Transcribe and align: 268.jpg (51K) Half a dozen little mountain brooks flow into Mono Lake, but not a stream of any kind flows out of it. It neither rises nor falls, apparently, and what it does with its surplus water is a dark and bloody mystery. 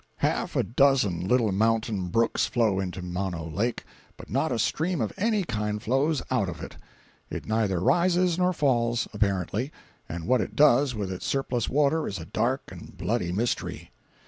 268.jpg 0.23 0.29
(51K) 0.29 0.37
Half 0.37 0.55
a 0.55 0.63
dozen 0.63 1.27
little 1.27 1.51
mountain 1.51 2.07
brooks 2.07 2.47
flow 2.47 2.79
into 2.79 3.03
Mono 3.03 3.47
Lake, 3.47 3.85
but 4.17 4.31
not 4.31 4.51
a 4.51 4.57
stream 4.57 4.99
of 4.99 5.13
any 5.15 5.43
kind 5.43 5.79
flows 5.79 6.23
out 6.31 6.49
of 6.49 6.59
it. 6.59 6.75
It 7.29 7.45
neither 7.45 7.79
rises 7.79 8.35
nor 8.39 8.51
falls, 8.51 9.07
apparently, 9.13 9.71
and 10.09 10.25
what 10.25 10.41
it 10.41 10.55
does 10.55 10.95
with 10.95 11.11
its 11.11 11.27
surplus 11.27 11.69
water 11.69 12.07
is 12.07 12.17
a 12.17 12.25
dark 12.25 12.71
and 12.71 12.97
bloody 12.97 13.31
mystery. 13.31 13.91